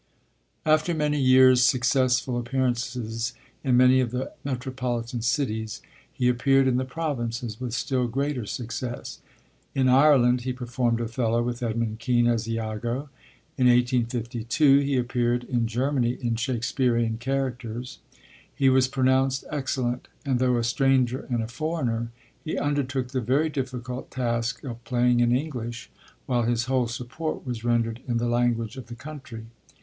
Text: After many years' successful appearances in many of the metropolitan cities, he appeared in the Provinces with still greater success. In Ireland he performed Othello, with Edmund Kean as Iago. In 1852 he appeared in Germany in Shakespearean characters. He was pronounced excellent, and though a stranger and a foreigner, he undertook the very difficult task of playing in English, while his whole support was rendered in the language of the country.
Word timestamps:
After 0.65 0.95
many 0.95 1.19
years' 1.21 1.63
successful 1.63 2.39
appearances 2.39 3.33
in 3.63 3.77
many 3.77 3.99
of 3.99 4.09
the 4.09 4.31
metropolitan 4.43 5.21
cities, 5.21 5.79
he 6.11 6.27
appeared 6.27 6.67
in 6.67 6.77
the 6.77 6.85
Provinces 6.85 7.61
with 7.61 7.75
still 7.75 8.07
greater 8.07 8.47
success. 8.47 9.19
In 9.75 9.87
Ireland 9.87 10.41
he 10.41 10.53
performed 10.53 11.01
Othello, 11.01 11.43
with 11.43 11.61
Edmund 11.61 11.99
Kean 11.99 12.25
as 12.25 12.47
Iago. 12.49 13.11
In 13.59 13.67
1852 13.67 14.79
he 14.79 14.97
appeared 14.97 15.43
in 15.43 15.67
Germany 15.67 16.17
in 16.19 16.35
Shakespearean 16.35 17.19
characters. 17.19 17.99
He 18.55 18.69
was 18.69 18.87
pronounced 18.87 19.43
excellent, 19.51 20.07
and 20.25 20.39
though 20.39 20.57
a 20.57 20.63
stranger 20.63 21.27
and 21.29 21.43
a 21.43 21.47
foreigner, 21.47 22.09
he 22.43 22.57
undertook 22.57 23.09
the 23.09 23.21
very 23.21 23.49
difficult 23.49 24.09
task 24.09 24.63
of 24.63 24.83
playing 24.83 25.19
in 25.19 25.31
English, 25.35 25.91
while 26.25 26.41
his 26.41 26.65
whole 26.65 26.87
support 26.87 27.45
was 27.45 27.63
rendered 27.63 27.99
in 28.07 28.17
the 28.17 28.25
language 28.27 28.77
of 28.77 28.87
the 28.87 28.95
country. 28.95 29.45